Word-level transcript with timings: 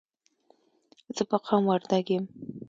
زه 1.15 1.23
په 1.29 1.37
قوم 1.45 1.63
وردګ 1.67 2.05
یم. 2.13 2.25